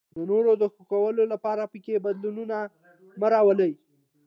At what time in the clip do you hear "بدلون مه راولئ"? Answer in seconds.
2.05-3.71